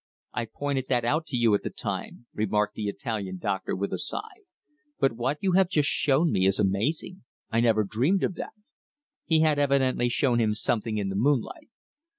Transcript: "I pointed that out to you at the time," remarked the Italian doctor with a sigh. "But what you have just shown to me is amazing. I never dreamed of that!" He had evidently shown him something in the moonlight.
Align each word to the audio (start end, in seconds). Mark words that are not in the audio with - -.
"I 0.33 0.45
pointed 0.51 0.87
that 0.89 1.05
out 1.05 1.27
to 1.27 1.37
you 1.37 1.53
at 1.53 1.61
the 1.61 1.69
time," 1.69 2.25
remarked 2.33 2.73
the 2.73 2.87
Italian 2.87 3.37
doctor 3.37 3.75
with 3.75 3.93
a 3.93 3.99
sigh. 3.99 4.47
"But 4.99 5.11
what 5.11 5.37
you 5.41 5.51
have 5.51 5.69
just 5.69 5.89
shown 5.89 6.25
to 6.25 6.31
me 6.33 6.47
is 6.47 6.57
amazing. 6.59 7.23
I 7.51 7.61
never 7.61 7.83
dreamed 7.83 8.23
of 8.23 8.33
that!" 8.33 8.53
He 9.25 9.41
had 9.41 9.59
evidently 9.59 10.09
shown 10.09 10.39
him 10.39 10.55
something 10.55 10.97
in 10.97 11.09
the 11.09 11.15
moonlight. 11.15 11.69